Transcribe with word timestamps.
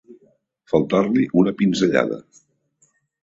Faltar-li 0.71 1.25
una 1.43 1.53
pinzellada. 1.61 2.19